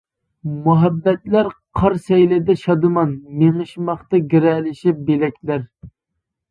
مۇھەببەتلەر 0.67 1.49
قار 1.81 1.97
سەيلىدە 2.07 2.57
شادىمان، 2.63 3.15
مېڭىشماقتا 3.43 4.25
گىرەلىشىپ 4.35 5.07
بىلەكلەر. 5.13 5.69